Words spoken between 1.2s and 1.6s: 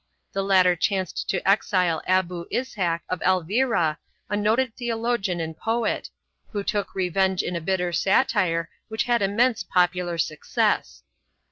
to